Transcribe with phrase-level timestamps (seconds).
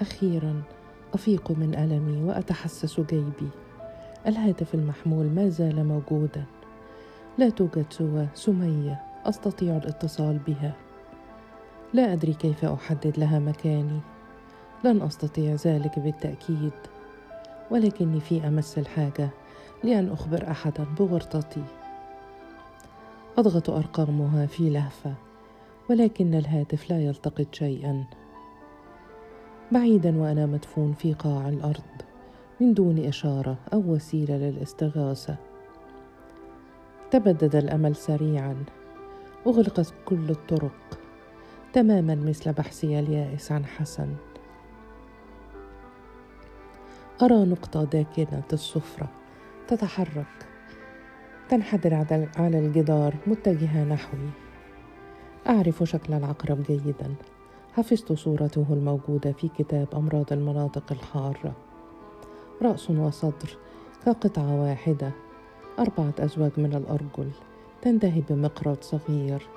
[0.00, 0.62] أخيرا
[1.14, 3.48] أفيق من ألمي وأتحسس جيبي.
[4.26, 6.44] الهاتف المحمول ما زال موجودا.
[7.38, 10.72] لا توجد سوى سمية أستطيع الاتصال بها.
[11.92, 14.00] لا أدري كيف أحدد لها مكاني.
[14.84, 16.72] لن أستطيع ذلك بالتأكيد.
[17.70, 19.30] ولكني في أمس الحاجة
[19.84, 21.64] لأن أخبر احدا بورطتي
[23.38, 25.14] أضغط أرقامها في لهفة
[25.90, 28.04] ولكن الهاتف لا يلتقط شيئا.
[29.72, 31.82] بعيدا وأنا مدفون في قاع الأرض
[32.60, 35.36] من دون إشارة أو وسيلة للاستغاثة.
[37.10, 38.56] تبدد الأمل سريعا.
[39.46, 40.98] أغلقت كل الطرق.
[41.72, 44.14] تماما مثل بحثي اليائس عن حسن.
[47.22, 49.08] أرى نقطة داكنة الصفرة
[49.68, 50.46] تتحرك.
[51.48, 51.94] تنحدر
[52.36, 54.30] على الجدار متجهة نحوي.
[55.48, 57.14] أعرف شكل العقرب جيدا.
[57.76, 61.52] حفظت صورته الموجودة في كتاب أمراض المناطق الحارة.
[62.62, 63.56] رأس وصدر
[64.06, 65.12] كقطعة واحدة
[65.78, 67.30] أربعة أزواج من الأرجل
[67.82, 69.48] تنتهي بمقراط صغير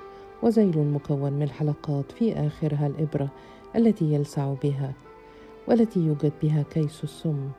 [0.42, 3.28] وزيل مكون من حلقات في آخرها الإبرة
[3.76, 4.92] التي يلسع بها
[5.68, 7.50] والتي يوجد بها كيس السم.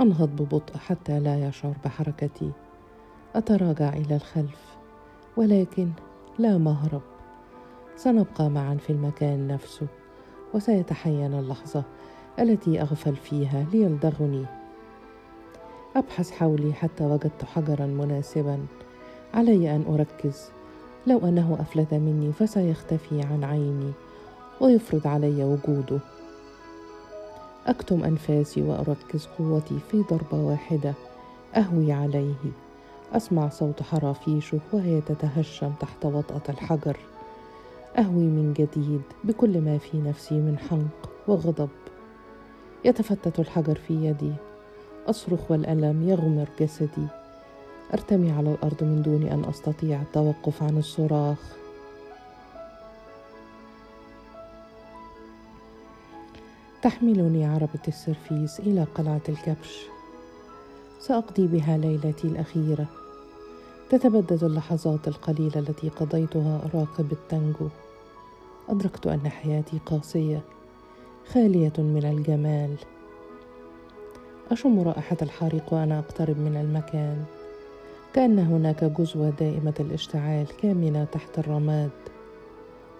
[0.00, 2.50] أنهض ببطء حتى لا يشعر بحركتي.
[3.34, 4.76] أتراجع إلى الخلف
[5.36, 5.90] ولكن
[6.38, 7.02] لا مهرب.
[7.96, 9.86] سنبقى معا في المكان نفسه
[10.54, 11.82] وسيتحين اللحظة
[12.38, 14.44] التي أغفل فيها ليلدغني.
[15.96, 18.58] أبحث حولي حتى وجدت حجرا مناسبا.
[19.34, 20.50] علي أن أركز.
[21.06, 23.92] لو أنه أفلت مني فسيختفي عن عيني
[24.60, 25.98] ويفرض علي وجوده.
[27.66, 30.94] أكتم أنفاسي وأركز قوتي في ضربة واحدة.
[31.56, 32.52] أهوي عليه.
[33.12, 36.96] أسمع صوت حرافيشه وهي تتهشم تحت وطأة الحجر.
[37.98, 41.68] أهوي من جديد بكل ما في نفسي من حنق وغضب.
[42.84, 44.32] يتفتت الحجر في يدي.
[45.06, 47.06] أصرخ والألم يغمر جسدي.
[47.94, 51.38] أرتمي على الأرض من دون أن أستطيع التوقف عن الصراخ.
[56.82, 59.86] تحملني عربة السرفيس إلى قلعة الكبش.
[61.00, 62.86] سأقضي بها ليلتي الأخيرة.
[63.90, 67.68] تتبدد اللحظات القليلة التي قضيتها أراقب التانجو
[68.68, 70.42] أدركت أن حياتي قاسية
[71.32, 72.76] خالية من الجمال.
[74.50, 77.24] أشم رائحة الحريق وأنا أقترب من المكان
[78.12, 81.90] كأن هناك جزوة دائمة الاشتعال كامنة تحت الرماد.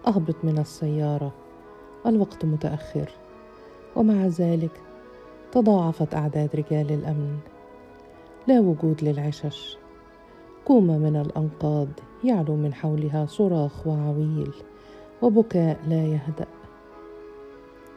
[0.06, 1.32] أهبط من السيارة
[2.06, 3.10] الوقت متأخر
[3.96, 4.80] ومع ذلك
[5.52, 7.38] تضاعفت أعداد رجال الأمن.
[8.46, 9.78] لا وجود للعشش.
[10.64, 11.88] كومة من الأنقاض
[12.24, 14.52] يعلو من حولها صراخ وعويل.
[15.22, 16.46] وبكاء لا يهدأ.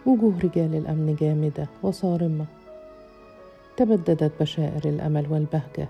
[0.06, 2.46] وجوه رجال الأمن جامدة وصارمة.
[3.78, 5.88] تبددت بشائر الأمل والبهجة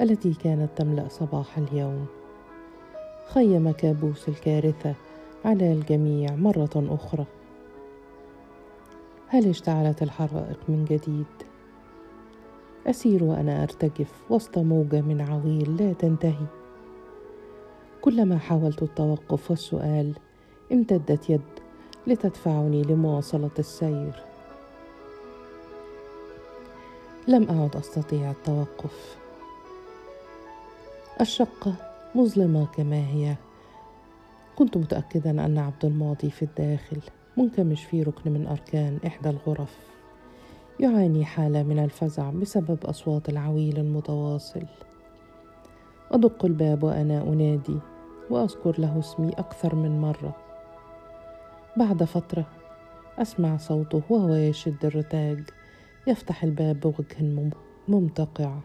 [0.00, 2.06] التي كانت تملأ صباح اليوم.
[3.28, 4.94] خيم كابوس الكارثة
[5.44, 7.24] على الجميع مرة أخرى.
[9.28, 11.26] هل اشتعلت الحرائق من جديد؟
[12.86, 16.46] أسير وأنا أرتجف وسط موجة من عويل لا تنتهي.
[18.00, 20.12] كلما حاولت التوقف والسؤال
[20.72, 21.40] امتدت يد
[22.06, 24.12] لتدفعني لمواصلة السير.
[27.28, 29.16] لم أعد أستطيع التوقف.
[31.20, 31.74] الشقة
[32.14, 33.36] مظلمة كما هي.
[34.56, 37.00] كنت متأكدا أن عبد الماضي في الداخل
[37.36, 39.76] منكمش في ركن من أركان إحدى الغرف.
[40.80, 44.64] يعاني حالة من الفزع بسبب أصوات العويل المتواصل.
[46.12, 47.78] أدق الباب وأنا أنادي
[48.30, 50.49] وأذكر له اسمي أكثر من مرة.
[51.76, 52.46] بعد فترة
[53.18, 55.42] أسمع صوته وهو يشد الرتاج
[56.06, 57.46] يفتح الباب بوجه
[57.88, 58.58] ممتقع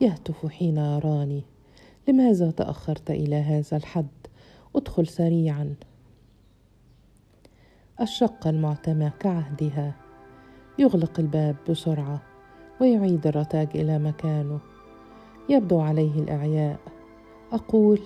[0.00, 1.42] يهتف حين يراني
[2.08, 4.06] لماذا تأخرت إلى هذا الحد؟
[4.76, 5.74] أدخل سريعا
[8.00, 9.94] الشقة المعتمة كعهدها
[10.78, 12.22] يغلق الباب بسرعة
[12.80, 14.58] ويعيد الرتاج إلى مكانه
[15.48, 16.78] يبدو عليه الإعياء
[17.52, 18.00] أقول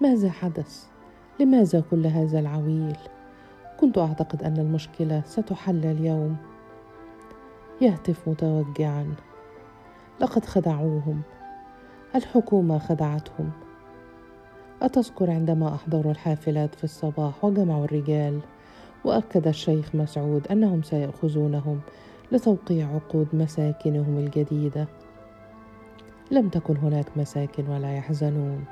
[0.00, 0.86] ماذا حدث؟
[1.40, 2.96] لماذا كل هذا العويل؟
[3.82, 6.36] كنت أعتقد أن المشكلة ستحل اليوم.
[7.80, 9.14] يهتف متوجعا.
[10.20, 11.22] لقد خدعوهم.
[12.14, 13.50] الحكومة خدعتهم.
[14.82, 18.40] أتذكر عندما أحضروا الحافلات في الصباح وجمعوا الرجال
[19.04, 21.80] وأكد الشيخ مسعود أنهم سيأخذونهم
[22.32, 24.86] لتوقيع عقود مساكنهم الجديدة.
[26.30, 28.64] لم تكن هناك مساكن ولا يحزنون.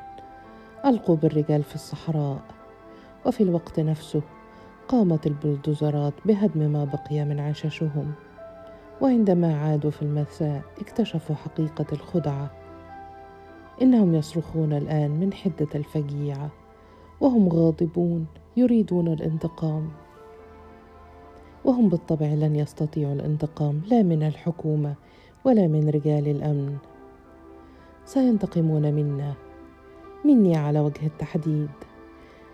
[0.86, 2.40] ألقوا بالرجال في الصحراء.
[3.26, 4.22] وفي الوقت نفسه
[4.90, 8.12] قامت البلدوزرات بهدم ما بقي من عششهم
[9.00, 12.50] وعندما عادوا في المساء اكتشفوا حقيقة الخدعة.
[13.82, 16.50] إنهم يصرخون الآن من حدة الفجيعة.
[17.20, 18.26] وهم غاضبون
[18.56, 19.88] يريدون الانتقام.
[21.64, 24.94] وهم بالطبع لن يستطيعوا الانتقام لا من الحكومة
[25.44, 26.76] ولا من رجال الأمن.
[28.04, 29.34] سينتقمون منا.
[30.24, 31.70] مني على وجه التحديد.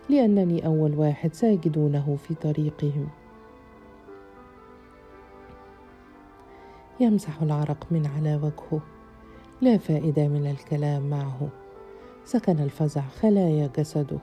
[0.08, 3.08] لأنني أول واحد سيجدونه في طريقهم.
[7.00, 8.80] يمسح العرق من على وجهه.
[9.60, 11.48] لا فائدة من الكلام معه.
[12.24, 14.18] سكن الفزع خلايا جسده.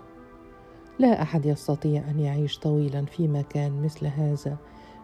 [1.00, 4.58] لا أحد يستطيع أن يعيش طويلا في مكان مثل هذا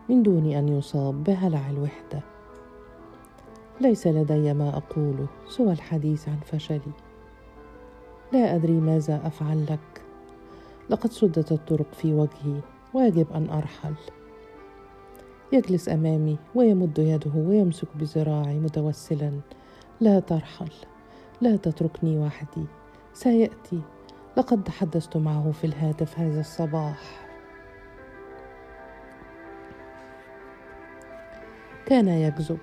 [0.10, 2.22] من دون أن يصاب بهلع الوحدة.
[3.82, 6.94] ليس لدي ما أقوله سوى الحديث عن فشلي.
[8.34, 10.09] لا أدري ماذا أفعل لك.
[10.90, 12.62] لقد سدت الطرق في وجهي
[12.94, 13.94] ويجب أن أرحل.
[15.54, 19.32] يجلس أمامي ويمد يده ويمسك بذراعي متوسلا.
[20.02, 20.72] لا ترحل
[21.42, 22.66] لا تتركني وحدي.
[23.14, 23.82] سيأتي.
[24.38, 27.28] لقد تحدثت معه في الهاتف هذا الصباح.
[31.86, 32.60] كان يكذب.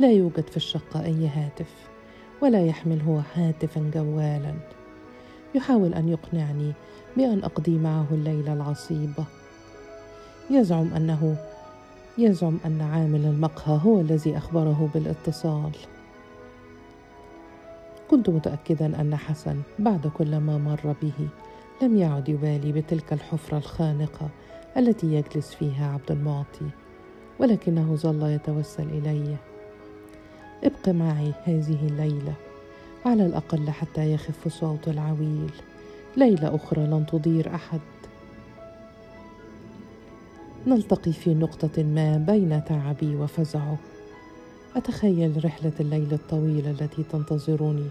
[0.00, 1.90] لا يوجد في الشقة أي هاتف
[2.42, 4.81] ولا يحمل هو هاتفا جوالا.
[5.54, 6.72] يحاول أن يقنعني
[7.16, 9.24] بأن أقضي معه الليلة العصيبه
[10.50, 11.36] يزعم انه
[12.18, 15.70] يزعم أن عامل المقهى هو الذي أخبره بالاتصال.
[18.10, 21.28] كنت متاكدا أن حسن بعد كل ما مر به
[21.82, 24.28] لم يعد يبالي بتلك الحفرة الخانقة
[24.76, 26.70] التي يجلس فيها عبد المعطي
[27.40, 29.36] ولكنه ظل يتوسل إلي.
[30.64, 32.34] ابق معي هذه الليلة.
[33.06, 35.50] على الأقل حتى يخف صوت العويل.
[36.16, 37.80] ليلة أخرى لن تضير أحد.
[40.66, 43.76] نلتقي في نقطة ما بين تعبي وفزعه.
[44.76, 47.88] أتخيل رحلة الليل الطويلة التي تنتظرني.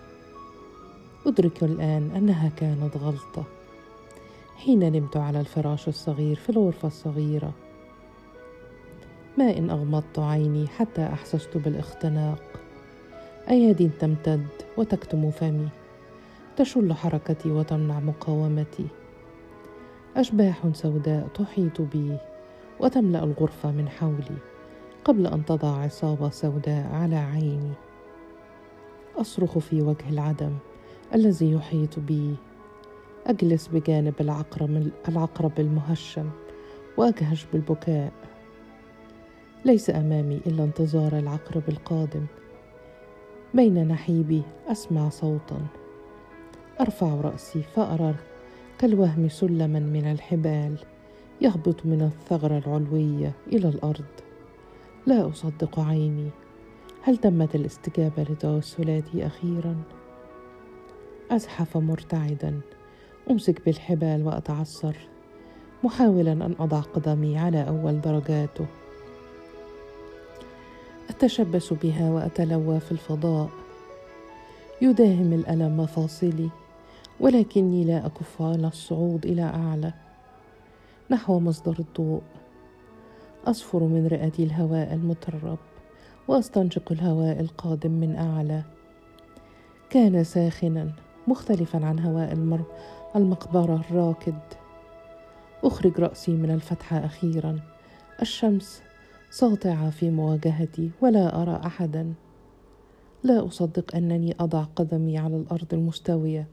[1.25, 3.43] أدرك الآن أنها كانت غلطة.
[4.55, 7.53] حين نمت على الفراش الصغير في الغرفة الصغيرة.
[9.37, 12.60] ما إن أغمضت عيني حتى أحسست بالإختناق.
[13.51, 15.69] ايادي تمتد وتكتم فمي
[16.57, 18.87] تشل حركتي وتمنع مقاومتي.
[20.15, 22.17] أشباح سوداء تحيط بي
[22.79, 24.37] وتملأ الغرفه من حولي
[25.05, 27.71] قبل أن تضع عصابة سوداء على عيني.
[29.17, 30.51] أصرخ في وجه العدم
[31.15, 32.35] الذي يحيط بي.
[33.27, 36.29] أجلس بجانب العقرب العقرب المهشم
[36.97, 38.11] وأجهش بالبكاء.
[39.65, 42.25] ليس أمامي إلا انتظار العقرب القادم
[43.53, 45.57] بين نحيبي أسمع صوتا.
[46.81, 48.15] أرفع رأسي فأرى
[48.79, 50.75] كالوهم سلما من الحبال
[51.41, 54.05] يهبط من الثغرة العلوية إلى الأرض.
[55.05, 56.29] لا أصدق عيني
[57.03, 59.75] هل تمت الاستجابة لتوسلاتي أخيرا؟
[61.31, 62.59] أزحف مرتعدا
[63.31, 64.95] أمسك بالحبال وأتعثر
[65.83, 68.65] محاولا أن أضع قدمي على أول درجاته.
[71.11, 73.49] أتشبث بها وأتلوى في الفضاء.
[74.81, 76.49] يداهم الألم مفاصلي
[77.19, 79.93] ولكني لا أكف عن الصعود إلى أعلى.
[81.09, 82.21] نحو مصدر الضوء.
[83.45, 85.57] أصفر من رئتي الهواء المترب
[86.27, 88.61] وأستنشق الهواء القادم من أعلى.
[89.89, 90.91] كان ساخنا
[91.27, 92.61] مختلفا عن هواء المر
[93.15, 94.39] المقبرة الراكد.
[95.63, 97.59] أخرج رأسي من الفتحة أخيرا.
[98.21, 98.81] الشمس
[99.31, 102.13] ساطعه في مواجهتي ولا أرى أحدا.
[103.23, 106.47] لا أصدق أنني أضع قدمي على الأرض المستوية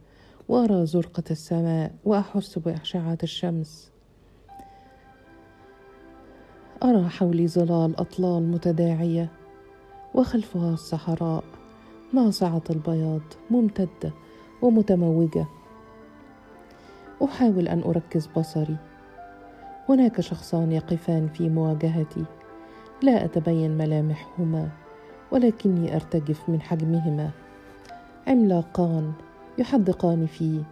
[0.48, 3.90] وأرى زرقة السماء وأحس باشعه الشمس.
[6.82, 9.30] أرى حولي ظلال أطلال متداعية
[10.14, 11.44] وخلفها الصحراء
[12.14, 14.12] ناصعه البياض ممتدة
[14.62, 15.46] ومتموجة.
[17.24, 18.76] أحاول أن أركز بصري.
[19.88, 22.24] هناك شخصان يقفان في مواجهتي.
[23.02, 24.68] لا أتبين ملامحهما
[25.30, 27.30] ولكني أرتجف من حجمهما.
[28.26, 29.12] عملاقان
[29.58, 30.62] يحدقان في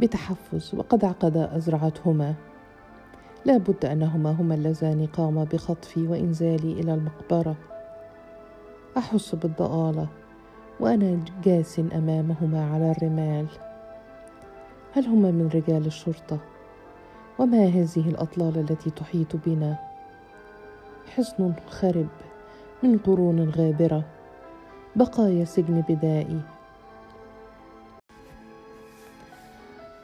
[0.00, 2.34] بتحفز وقد عقدا أزرعتهما.
[3.44, 7.56] لا بد أنهما هما اللذان قاما بخطفي وإنزالي إلى المقبرة.
[8.96, 10.06] أحس بالضآلة
[10.80, 13.46] وأنا جاس أمامهما على الرمال.
[14.92, 16.38] هل هما من رجال الشرطة؟
[17.38, 19.85] وما هذه الأطلال التي تحيط بنا؟
[21.14, 22.08] حصن خرب
[22.82, 24.04] من قرون غابرة.
[24.96, 26.40] بقايا سجن بدائي.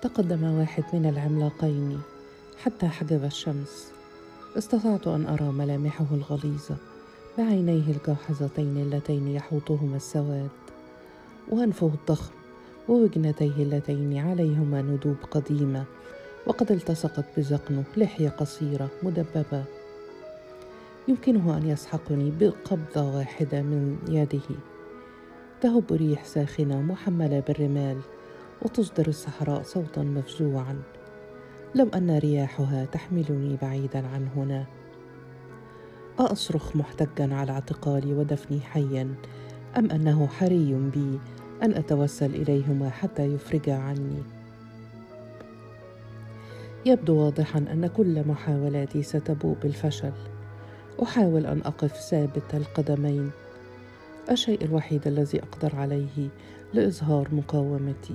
[0.03, 2.01] تقدم واحد من العملاقين
[2.65, 3.93] حتى حجب الشمس.
[4.59, 6.77] استطعت أن أرى ملامحه الغليظة
[7.39, 10.51] بعينيه الجاحظتين اللتين يحوطهما السواد
[11.51, 12.33] وأنفه الضخم
[12.89, 15.85] ووجنتيه اللتين عليهما ندوب قديمة
[16.47, 19.65] وقد التصقت بذقنه لحية قصيرة مدببة.
[21.09, 24.57] يمكنه أن يسحقني بقبضة واحدة من يده.
[25.61, 28.01] تهب ريح ساخنة محملة بالرمال
[28.63, 30.83] وتصدر الصحراء صوتا مفزوعا.
[31.75, 34.67] لو أن رياحها تحملني بعيدا عن هنا.
[36.19, 39.15] أصرخ محتجا على اعتقالي ودفني حيا.
[39.79, 41.19] أم أنه حري بي
[41.63, 44.23] أن أتوسل إليهما حتى يفرجا عني؟
[46.87, 50.13] يبدو واضحا أن كل محاولاتي ستبوء بالفشل.
[51.03, 53.31] أحاول أن أقف ثابت القدمين.
[54.31, 56.29] الشيء الوحيد الذي أقدر عليه
[56.75, 58.15] لإظهار مقاومتي.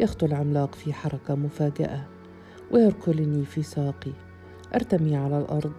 [0.00, 2.06] يخطو العملاق في حركة مفاجئة
[2.70, 4.12] ويركلني في ساقي.
[4.74, 5.72] أرتمي على الأرض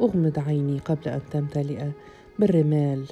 [0.00, 1.90] أغمض عيني قبل أن تمتلئ
[2.38, 3.04] بالرمال.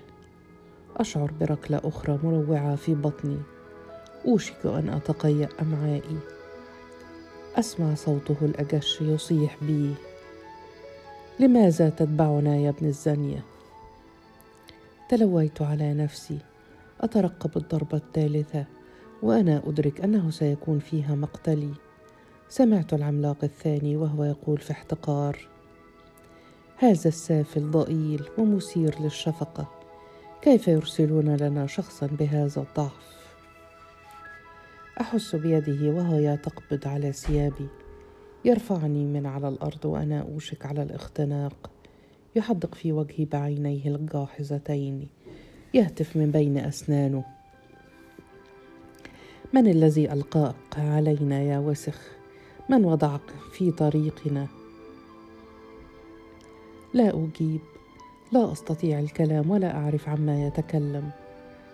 [0.96, 3.38] أشعر بركلة أخرى مروعة في بطني.
[4.26, 6.18] أوشك أن أتقيأ أمعائي.
[7.56, 9.94] أسمع صوته الأجش يصيح بي.
[11.40, 13.44] لماذا تتبعنا يا ابن الزانية؟
[15.08, 16.38] تلويت على نفسي
[17.00, 18.64] أترقب الضربة الثالثة
[19.22, 21.74] وأنا أدرك أنه سيكون فيها مقتلي.
[22.48, 25.48] سمعت العملاق الثاني وهو يقول في احتقار
[26.76, 29.70] هذا السافل ضئيل ومثير للشفقة
[30.42, 33.12] كيف يرسلون لنا شخصا بهذا الضعف؟
[35.00, 37.68] أحس بيده وهي تقبض على ثيابي.
[38.44, 41.70] يرفعني من على الأرض وأنا أوشك على الاختناق.
[42.36, 45.08] يحدق في وجهي بعينيه الجاحظتين.
[45.74, 47.24] يهتف من بين أسنانه.
[49.52, 52.00] من الذي ألقاك علينا يا وسخ؟
[52.68, 54.46] من وضعك في طريقنا؟
[56.94, 57.60] لا أجيب.
[58.32, 61.10] لا أستطيع الكلام ولا أعرف عما يتكلم.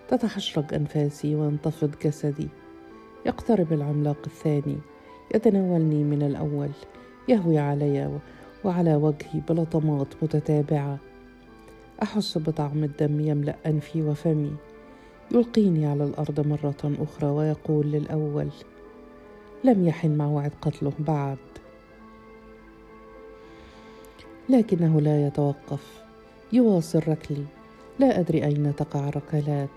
[0.08, 2.48] تتحشرج أنفاسي وينتفض جسدي.
[3.26, 4.78] يقترب العملاق الثاني.
[5.34, 6.70] يتناولني من الأول.
[7.28, 8.18] يهوي علي
[8.64, 10.98] وعلى وجهي بلطمات متتابعة.
[12.02, 14.52] أحس بطعم الدم يملأ أنفي وفمي.
[15.32, 18.48] يلقيني على الأرض مرة أخرى ويقول للأول
[19.64, 21.38] لم يحن موعد قتله بعد.
[24.48, 26.02] لكنه لا يتوقف.
[26.52, 27.44] يواصل ركلي.
[27.98, 29.68] لا أدري أين تقع ركلات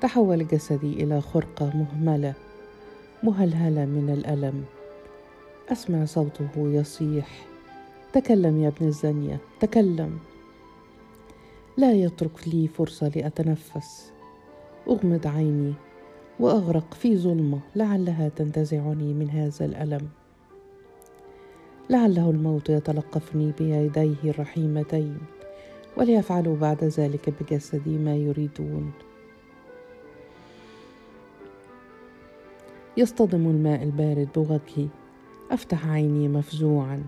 [0.00, 2.34] تحول جسدي إلى خرقة مهملة.
[3.22, 4.64] مهلهلة من الألم.
[5.72, 7.46] أسمع صوته يصيح.
[8.12, 10.18] تكلم يا ابن الزانية تكلم.
[11.76, 14.12] لا يترك لي فرصة لأتنفس.
[14.88, 15.74] أغمض عيني
[16.40, 20.08] وأغرق في ظلمة لعلها تنتزعني من هذا الألم.
[21.90, 25.18] لعله الموت يتلقفني بيديه الرحيمتين
[25.96, 28.92] وليفعلوا بعد ذلك بجسدي ما يريدون.
[32.96, 34.88] يصطدم الماء البارد بوجهي
[35.50, 37.04] أفتح عيني مفزوعا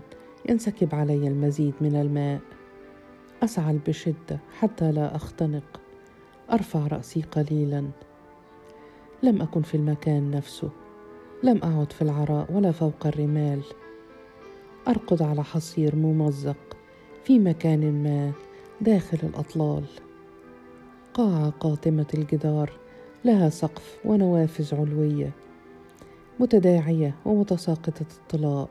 [0.49, 2.39] ينسكب علي المزيد من الماء.
[3.43, 5.81] اسعل بشده حتى لا أختنق
[6.51, 7.85] أرفع رأسي قليلا.
[9.23, 10.69] لم أكن في المكان نفسه
[11.43, 13.61] لم أعد في العراء ولا فوق الرمال.
[14.87, 16.77] أرقد على حصير ممزق
[17.23, 18.31] في مكان ما
[18.81, 19.83] داخل الأطلال.
[21.13, 22.71] قاعه قاتمه الجدار
[23.25, 25.31] لها سقف ونوافذ علوية.
[26.41, 28.69] متداعية ومتساقطة الطلاء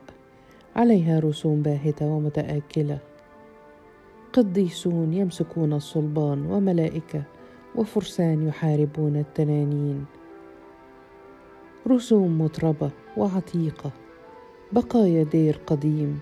[0.75, 2.97] عليها رسوم باهتة ومتآكلة.
[4.33, 7.23] قديسون يمسكون الصلبان وملائكة
[7.75, 10.05] وفرسان يحاربون التنانين.
[11.87, 13.91] رسوم مطربة وعتيقة.
[14.71, 16.19] بقايا دير قديم.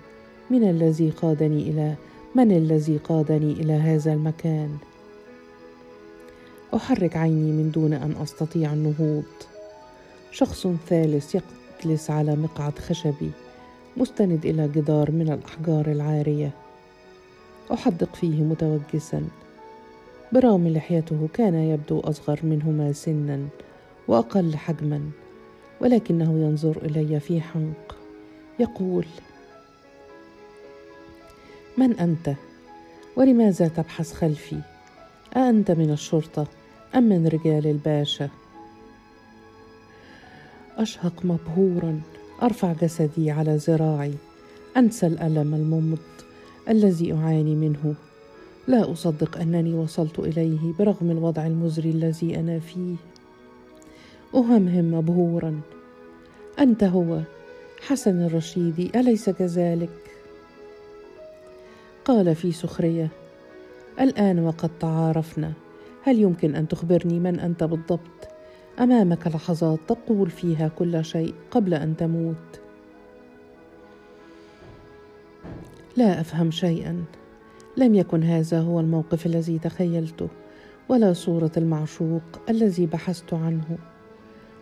[0.50, 1.94] من الذي قادني إلى
[2.34, 4.76] من الذي قادني إلى هذا المكان؟
[6.74, 9.59] أحرك عيني من دون أن أستطيع النهوض.
[10.30, 11.36] شخص ثالث
[11.84, 13.30] يجلس على مقعد خشبي
[13.96, 16.50] مستند إلى جدار من الأحجار العارية.
[17.72, 19.28] أحدق فيه متوجسا.
[20.32, 23.48] برغم لحيته كان يبدو أصغر منهما سنا
[24.08, 25.10] وأقل حجما
[25.80, 27.96] ولكنه ينظر إلي في حنق
[28.58, 29.06] يقول
[31.76, 32.34] من أنت؟
[33.16, 34.60] ولماذا تبحث خلفي؟
[35.36, 36.46] أأنت من الشرطة
[36.94, 38.28] أم من رجال الباشا؟
[40.80, 42.00] أشهق مبهورا.
[42.42, 44.14] أرفع جسدي على ذراعي.
[44.76, 45.98] أنسى الألم الممض
[46.68, 47.94] الذي أعاني منه.
[48.68, 52.96] لا أصدق أنني وصلت إليه برغم الوضع المزري الذي أنا فيه.
[54.34, 55.60] أهمهم مبهورا.
[56.58, 57.20] أنت هو
[57.86, 59.90] حسن الرشيدي أليس كذلك؟
[62.04, 63.08] قال في سخرية.
[64.00, 65.52] الآن وقد تعارفنا.
[66.02, 68.29] هل يمكن أن تخبرني من أنت بالضبط؟
[68.80, 72.60] أمامك لحظات تقول فيها كل شيء قبل أن تموت.
[75.96, 77.04] لا أفهم شيئا.
[77.76, 80.28] لم يكن هذا هو الموقف الذي تخيلته
[80.88, 83.78] ولا صورة المعشوق الذي بحثت عنه.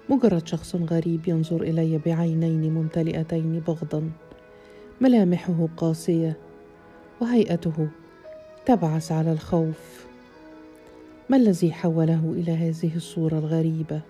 [0.08, 4.10] مجرد شخص غريب ينظر إلي بعينين ممتلئتين بغضا.
[5.00, 6.36] ملامحه قاسية
[7.20, 7.88] وهيئته
[8.66, 9.97] تبعث على الخوف.
[11.30, 14.00] ما الذي حوله إلى هذه الصورة الغريبة؟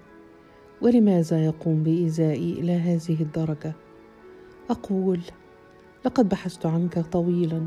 [0.82, 3.72] ولماذا يقوم بايذائي إلى هذه الدرجة؟
[4.70, 5.20] أقول
[6.04, 7.62] لقد بحثت عنك طويلا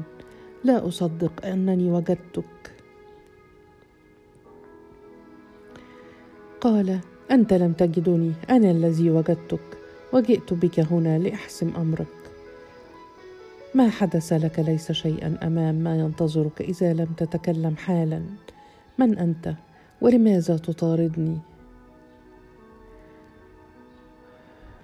[0.63, 2.71] لا أصدق أنني وجدتك.
[6.61, 6.99] قال
[7.31, 9.77] أنت لم تجدني أنا الذي وجدتك
[10.13, 12.07] وجئت بك هنا لأحسم أمرك.
[13.75, 18.21] ما حدث لك ليس شيئا أمام ما ينتظرك إذا لم تتكلم حالا.
[19.01, 19.55] من أنت؟
[20.01, 21.37] ولماذا تطاردني؟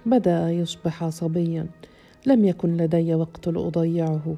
[0.06, 1.68] بدا يصبح عصبيا
[2.26, 4.36] لم يكن لدي وقت لأضيعه.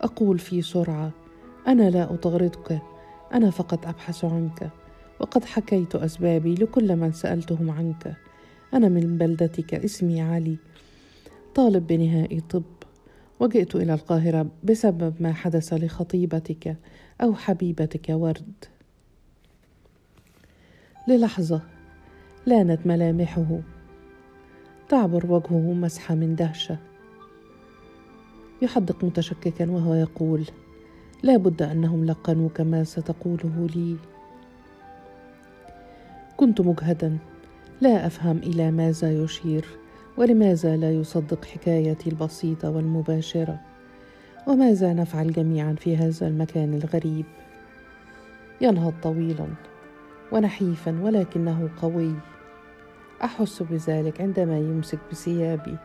[0.00, 1.10] أقول في سرعة
[1.66, 2.82] أنا لا أطاردك.
[3.34, 4.70] أنا فقط أبحث عنك.
[5.20, 8.16] وقد حكيت أسبابي لكل من سألتهم عنك.
[8.74, 10.56] أنا من بلدتك اسمي علي.
[11.54, 12.62] طالب بنهائي طب.
[13.40, 16.76] وجئت إلى القاهرة بسبب ما حدث لخطيبتك
[17.20, 18.73] أو حبيبتك ورد.
[21.08, 21.60] للحظة
[22.46, 23.60] لانت ملامحه.
[24.88, 26.78] تعبر وجهه مسحه من دهشة.
[28.62, 30.44] يحدق متشككا وهو يقول
[31.22, 33.96] لا بد أنهم لقنوك ما ستقوله لي.
[36.36, 37.18] كنت مجهدا
[37.80, 39.64] لا أفهم إلى ماذا يشير
[40.16, 43.60] ولماذا لا يصدق حكايتي البسيطة والمباشرة
[44.46, 47.24] وماذا نفعل جميعا في هذا المكان الغريب.
[48.60, 49.46] ينهض طويلا.
[50.34, 52.14] ونحيفا ولكنه قوي.
[53.24, 55.76] أحس بذلك عندما يمسك بثيابي.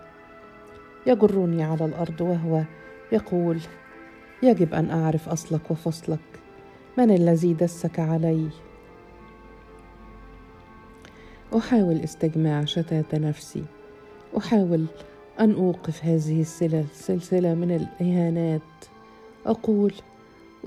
[1.08, 2.64] يجرني على الأرض وهو
[3.12, 3.60] يقول
[4.44, 6.20] يجب أن أعرف أصلك وفصلك.
[6.98, 8.50] من الذي دسك علي؟
[11.58, 13.64] أحاول استجماع شتات نفسي.
[14.38, 14.86] أحاول
[15.40, 18.62] أن أوقف هذه السلسله من الإهانات.
[19.46, 19.94] أقول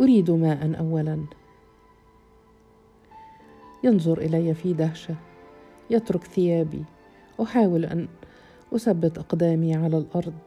[0.01, 1.25] أريد ماء اولا.
[3.85, 5.15] ينظر إلي في دهشة.
[5.91, 6.85] يترك ثيابي.
[7.43, 8.09] أحاول أن
[8.75, 10.39] أثبت أقدامي على الأرض.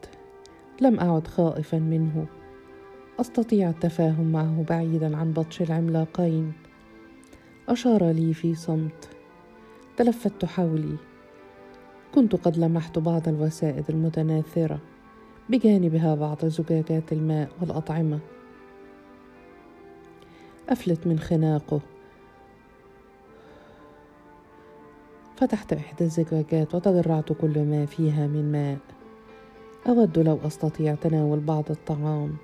[0.82, 2.26] لم أعد خائفا منه.
[3.20, 6.54] أستطيع التفاهم معه بعيدا عن بطش العملاقين.
[7.70, 9.10] أشار لي في صمت.
[9.98, 10.96] تلفت حولي.
[12.16, 14.80] كنت قد لمحت بعض الوسائد المتناثرة.
[15.50, 18.20] بجانبها بعض زجاجات الماء والأطعمة.
[20.70, 21.82] أفلت من خناقه.
[25.38, 28.78] فتحت إحدى الزجاجات وتجرعت كل ما فيها من ماء.
[29.88, 32.36] أود لو أستطيع تناول بعض الطعام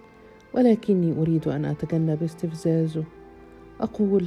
[0.54, 3.04] ولكني أريد أن أتجنب استفزازه.
[3.82, 4.26] أقول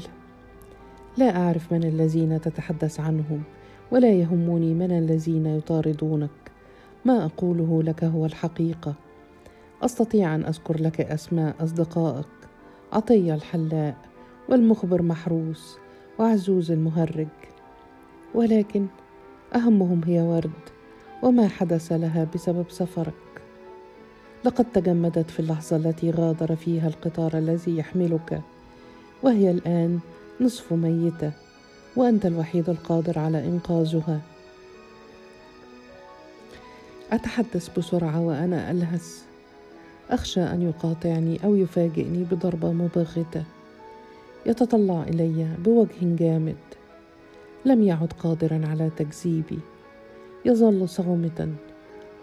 [1.17, 3.43] لا أعرف من الذين تتحدث عنهم
[3.91, 6.31] ولا يهمني من الذين يطاردونك.
[7.05, 8.95] ما أقوله لك هو الحقيقة.
[9.83, 12.27] أستطيع أن أذكر لك أسماء أصدقائك.
[12.93, 13.97] عطية الحلاق
[14.49, 15.79] والمخبر محروس
[16.19, 17.29] وعزوز المهرج.
[18.35, 18.87] ولكن
[19.55, 20.51] أهمهم هي ورد
[21.23, 23.15] وما حدث لها بسبب سفرك.
[24.45, 28.41] لقد تجمدت في اللحظة التي غادر فيها القطار الذي يحملك
[29.23, 29.99] وهي الآن
[30.41, 31.33] نصف ميتة
[31.97, 34.21] وأنت الوحيد القادر على إنقاذها.
[37.13, 39.25] أتحدث بسرعة وأنا الهس
[40.11, 43.45] أخشى أن يقاطعني أو يفاجئني بضربة مبغتة.
[44.47, 46.57] يتطلع إلي بوجه جامد.
[47.65, 49.59] لم يعد قادرا على تكذيبي
[50.45, 51.55] يظل صامتا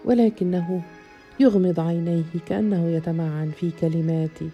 [0.06, 0.82] ولكنه
[1.40, 4.50] يغمض عينيه كأنه يتمعن في كلماتي.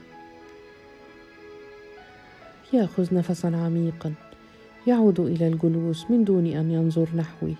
[2.73, 4.13] ياخذ نفسا عميقا
[4.87, 7.55] يعود إلى الجلوس من دون أن ينظر نحوي.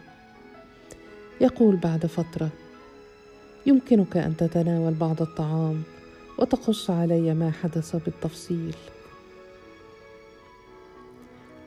[1.42, 2.50] يقول بعد فترة
[3.66, 5.84] يمكنك أن تتناول بعض الطعام
[6.40, 8.76] وتقص علي ما حدث بالتفصيل.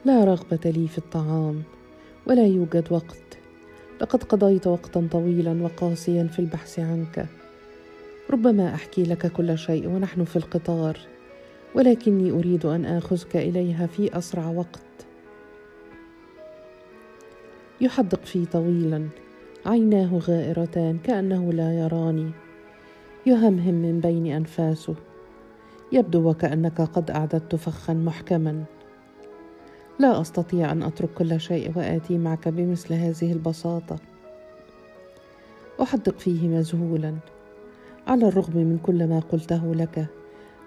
[0.05, 1.63] لا رغبة لي في الطعام
[2.27, 3.37] ولا يوجد وقت.
[4.01, 7.27] لقد قضيت وقتا طويلا وقاسيا في البحث عنك.
[8.31, 10.97] ربما أحكي لك كل شيء ونحن في القطار
[11.75, 15.05] ولكني أريد أن آخذك إليها في أسرع وقت.
[17.81, 19.07] يحدق في طويلا
[19.65, 22.31] عيناه غائرتان كأنه لا يراني.
[23.25, 24.95] يهمهم من بين أنفاسه.
[25.91, 28.63] يبدو وكأنك قد أعددت فخا محكما.
[29.99, 33.95] لا أستطيع أن أترك كل شيء وآتي معك بمثل هذه البساطة.
[35.81, 37.15] أحدق فيه مذهولا
[38.07, 40.05] على الرغم من كل ما قلته لك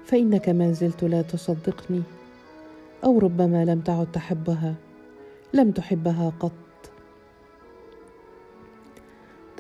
[0.05, 2.03] فإنك ما زلت لا تصدقني
[3.05, 4.75] أو ربما لم تعد تحبها
[5.55, 6.53] لم تحبها قط.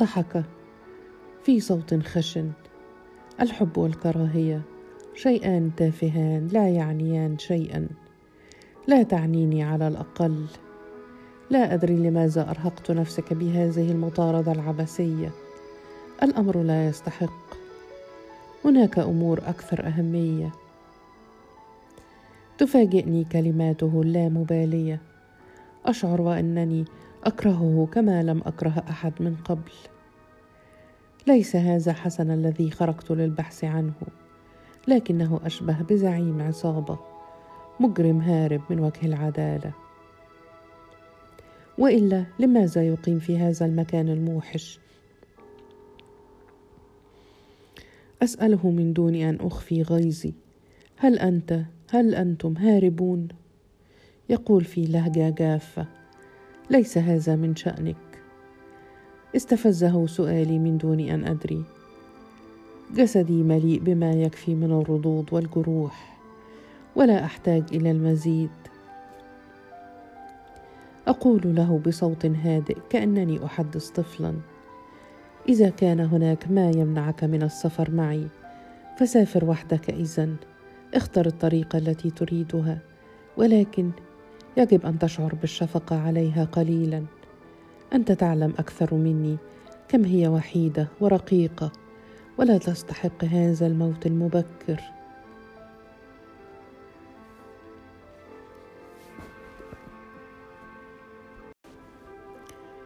[0.00, 0.44] ضحك
[1.42, 2.50] في صوت خشن.
[3.40, 4.62] الحب والكراهية
[5.14, 7.88] شيئان تافهان لا يعنيان شيئا.
[8.86, 10.46] لا تعنيني على الأقل.
[11.50, 15.30] لا أدري لماذا أرهقت نفسك بهذه المطاردة العبثيه
[16.22, 17.54] الأمر لا يستحق.
[18.64, 20.52] هناك أمور أكثر أهمية.
[22.58, 25.00] تفاجئني كلماته اللامباليه
[25.86, 26.84] أشعر وأنني
[27.24, 29.72] أكرهه كما لم أكره أحد من قبل.
[31.26, 33.92] ليس هذا حسن الذي خرجت للبحث عنه
[34.88, 37.13] لكنه أشبه بزعيم عصابة.
[37.80, 39.72] مجرم هارب من وجه العدالة.
[41.78, 44.78] وإلا لماذا يقيم في هذا المكان الموحش؟
[48.22, 50.34] أسأله من دون أن أخفي غيظي.
[50.96, 51.60] هل أنت
[51.90, 53.28] هل أنتم هاربون؟
[54.28, 55.86] يقول في لهجة جافة.
[56.70, 57.96] ليس هذا من شأنك.
[59.36, 61.64] استفزه سؤالي من دون أن أدري.
[62.94, 66.13] جسدي مليء بما يكفي من الردود والجروح.
[66.96, 68.50] ولا أحتاج إلى المزيد.
[71.06, 74.34] أقول له بصوت هادئ كأنني أحدث طفلا
[75.48, 78.26] إذا كان هناك ما يمنعك من السفر معي
[78.98, 80.36] فسافر وحدك اذن
[80.94, 82.78] اختر الطريقة التي تريدها
[83.36, 83.90] ولكن
[84.56, 87.04] يجب أن تشعر بالشفقة عليها قليلا.
[87.92, 89.36] أنت تعلم أكثر مني
[89.88, 91.72] كم هي وحيدة ورقيقة
[92.38, 94.93] ولا تستحق هذا الموت المبكر.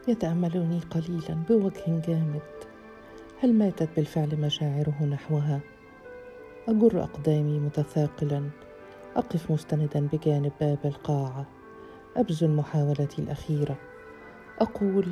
[0.09, 2.41] يتأملني قليلا بوجه جامد.
[3.41, 5.59] هل ماتت بالفعل مشاعره نحوها؟
[6.67, 8.49] أجر أقدامي متثاقلا.
[9.15, 11.45] أقف مستندا بجانب باب القاعة.
[12.17, 13.77] أبذل محاولتي الأخيرة.
[14.59, 15.07] أقول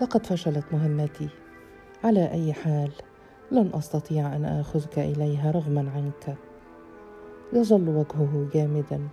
[0.00, 1.28] لقد فشلت مهمتي.
[2.04, 2.92] على أي حال
[3.52, 6.36] لن أستطيع أن آخذك إليها رغما عنك.
[7.52, 9.08] يظل وجهه جامدا.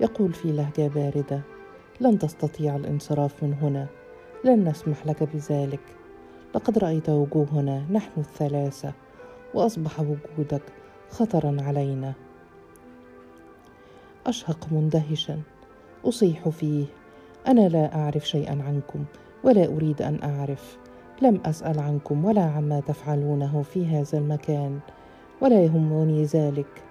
[0.00, 1.55] يقول في لهجة باردة
[2.00, 3.86] لن تستطيع الانصراف من هنا.
[4.44, 5.80] لن نسمح لك بذلك.
[6.54, 8.92] لقد رأيت وجوهنا نحن الثلاثة
[9.54, 10.62] وأصبح وجودك
[11.10, 12.12] خطرا علينا.
[14.26, 15.40] أشهق مندهشا.
[16.04, 16.84] أصيح فيه.
[17.48, 19.04] أنا لا أعرف شيئا عنكم
[19.44, 20.78] ولا أريد أن أعرف.
[21.22, 24.78] لم أسأل عنكم ولا عما تفعلونه في هذا المكان
[25.40, 26.82] ولا يهمني ذلك.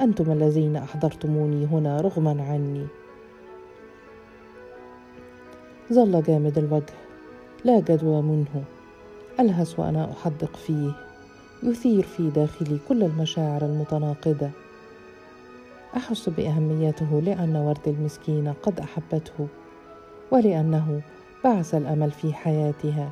[0.00, 2.86] أنتم الذين أحضرتموني هنا رغما عني.
[5.92, 6.94] ظل جامد الوجه.
[7.64, 8.64] لا جدوى منه.
[9.40, 10.92] ألهس وأنا أحدق فيه.
[11.62, 14.50] يثير في داخلي كل المشاعر المتناقضة.
[15.96, 19.48] أحس بأهميته لأن ورد المسكينه قد أحبته
[20.30, 21.00] ولأنه
[21.44, 23.10] بعث الأمل في حياتها.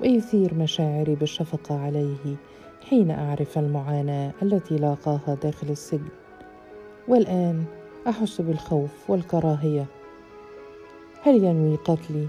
[0.00, 2.36] ويثير مشاعري بالشفقة عليه
[2.88, 6.08] حين أعرف المعاناة التي لاقاها داخل السجن.
[7.08, 7.64] والآن
[8.08, 9.86] أحس بالخوف والكراهية.
[11.22, 12.26] هل ينوي قتلي؟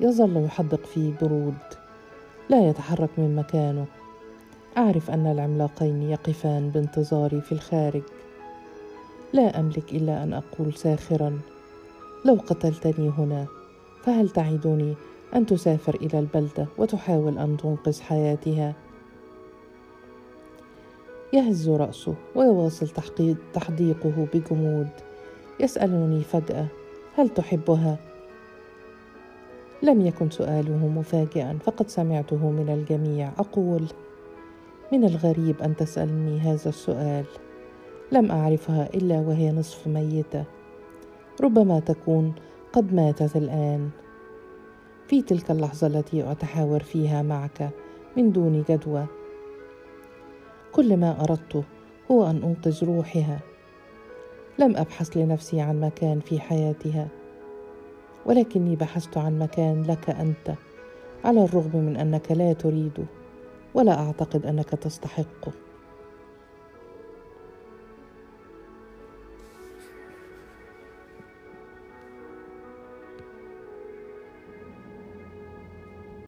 [0.00, 1.54] يظل يحدق في برود.
[2.48, 3.86] لا يتحرك من مكانه.
[4.76, 8.02] أعرف أن العملاقين يقفان بانتظاري في الخارج.
[9.32, 11.40] لا أملك إلا أن أقول ساخرا
[12.24, 13.46] لو قتلتني هنا
[14.02, 14.94] فهل تعدني
[15.34, 18.74] أن تسافر إلى البلدة وتحاول أن تنقذ حياتها؟
[21.32, 22.88] يهز رأسه ويواصل
[23.54, 24.88] تحديقه بجمود.
[25.60, 26.66] يسألني فجأة
[27.18, 27.98] هل تحبها؟
[29.82, 33.32] لم يكن سؤاله مفاجئا فقد سمعته من الجميع.
[33.38, 33.86] أقول
[34.92, 37.24] من الغريب أن تسألني هذا السؤال.
[38.12, 40.44] لم أعرفها إلا وهي نصف ميتة.
[41.40, 42.34] ربما تكون
[42.72, 43.90] قد ماتت الآن.
[45.08, 47.70] في تلك اللحظة التي أتحاور فيها معك
[48.16, 49.06] من دون جدوى.
[50.72, 51.64] كل ما اردته
[52.10, 53.38] هو أن أنقذ روحها.
[54.58, 57.08] لم أبحث لنفسي عن مكان في حياتها
[58.26, 60.54] ولكني بحثت عن مكان لك أنت
[61.24, 63.04] على الرغم من أنك لا تريده
[63.74, 65.52] ولا أعتقد أنك تستحقه.